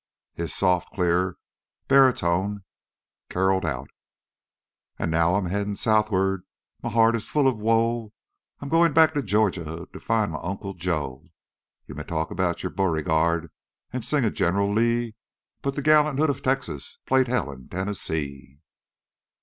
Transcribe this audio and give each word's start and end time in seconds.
His 0.33 0.51
soft, 0.51 0.89
clear 0.93 1.37
baritone 1.87 2.63
caroled 3.29 3.67
out: 3.67 3.91
"And 4.97 5.11
now 5.11 5.35
I'm 5.35 5.45
headin' 5.45 5.75
southward, 5.75 6.41
my 6.81 6.89
heart 6.89 7.15
is 7.15 7.29
full 7.29 7.47
of 7.47 7.59
woe, 7.59 8.11
I'm 8.61 8.69
goin' 8.69 8.93
back 8.93 9.13
to 9.13 9.21
Georgia 9.21 9.85
to 9.93 9.99
find 9.99 10.31
my 10.31 10.39
Uncle 10.41 10.73
Joe, 10.73 11.29
You 11.85 11.93
may 11.93 12.01
talk 12.03 12.31
about 12.31 12.63
your 12.63 12.71
Beauregard 12.71 13.51
an' 13.93 14.01
sing 14.01 14.25
of 14.25 14.33
General 14.33 14.73
Lee, 14.73 15.13
But 15.61 15.75
the 15.75 15.83
gallant 15.83 16.17
Hood 16.17 16.31
of 16.31 16.41
Texas 16.41 16.97
played 17.05 17.27
Hell 17.27 17.51
in 17.51 17.69
Tennessee." 17.69 18.57